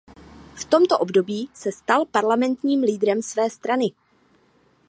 V 0.55 0.65
tomto 0.65 0.99
období 0.99 1.49
se 1.53 1.71
stal 1.71 2.05
parlamentním 2.05 2.83
lídrem 2.83 3.21
své 3.21 3.49
strany. 3.49 3.91